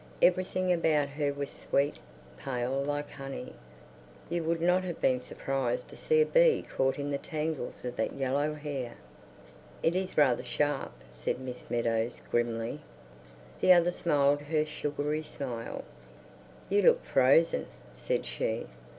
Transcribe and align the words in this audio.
Everything 0.19 0.73
about 0.73 1.09
her 1.09 1.31
was 1.31 1.51
sweet, 1.51 1.97
pale, 2.35 2.81
like 2.83 3.07
honey. 3.11 3.53
You 4.31 4.43
would 4.45 4.59
not 4.59 4.83
have 4.83 4.99
been 4.99 5.21
surprised 5.21 5.89
to 5.89 5.95
see 5.95 6.19
a 6.21 6.25
bee 6.25 6.63
caught 6.67 6.97
in 6.97 7.11
the 7.11 7.19
tangles 7.19 7.85
of 7.85 7.97
that 7.97 8.13
yellow 8.15 8.55
hair. 8.55 8.95
"It 9.83 9.95
is 9.95 10.17
rather 10.17 10.41
sharp," 10.41 10.91
said 11.11 11.39
Miss 11.39 11.69
Meadows, 11.69 12.19
grimly. 12.31 12.79
The 13.59 13.73
other 13.73 13.91
smiled 13.91 14.41
her 14.41 14.65
sugary 14.65 15.21
smile. 15.21 15.83
"You 16.67 16.81
look 16.81 17.05
fro 17.05 17.43
zen," 17.43 17.67
said 17.93 18.25
she. 18.25 18.65